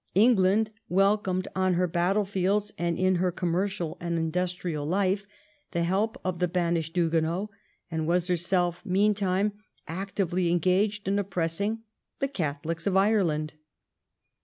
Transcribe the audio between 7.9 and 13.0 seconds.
and was herself meantime actively engaged in oppressing the Catholics of